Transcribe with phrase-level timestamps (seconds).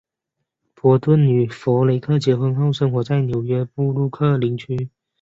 [0.73, 4.89] 波顿与弗雷克结婚后生活在纽约布鲁克林区。